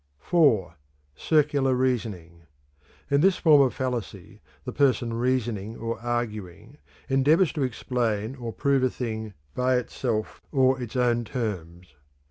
IV. 0.33 0.69
Circular 1.13 1.75
Reasoning. 1.75 2.45
In 3.11 3.21
this 3.21 3.37
form 3.37 3.61
of 3.61 3.71
fallacy 3.75 4.41
the 4.65 4.71
person 4.71 5.13
reasoning 5.13 5.77
or 5.77 5.99
arguing 6.01 6.79
endeavors 7.07 7.53
to 7.53 7.61
explain 7.61 8.35
or 8.37 8.51
prove 8.51 8.81
a 8.81 8.89
thing 8.89 9.35
by 9.53 9.75
itself 9.75 10.41
or 10.51 10.81
its 10.81 10.95
own 10.95 11.23
terms. 11.23 11.93